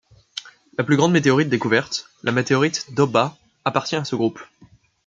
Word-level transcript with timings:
La 0.79 0.83
plus 0.83 0.95
grande 0.97 1.11
météorite 1.11 1.47
découverte, 1.47 2.09
la 2.23 2.31
météorite 2.31 2.91
d'Hoba, 2.95 3.37
appartient 3.65 3.95
à 3.97 4.03
ce 4.03 4.15
groupe. 4.15 4.39